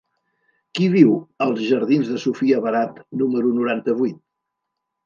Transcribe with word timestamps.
Qui 0.77 0.87
viu 0.93 1.11
als 1.47 1.61
jardins 1.73 2.11
de 2.15 2.19
Sofia 2.25 2.65
Barat 2.67 2.99
número 3.25 3.57
noranta-vuit? 3.61 4.23